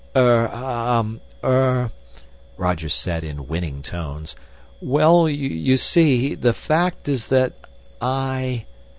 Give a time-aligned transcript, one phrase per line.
[0.15, 0.49] "Er...
[0.51, 1.05] ah...
[1.43, 1.91] er...."
[2.57, 4.35] Roger said in winning tones.
[4.81, 7.53] "Well, you see, the fact is that
[8.01, 8.65] I...."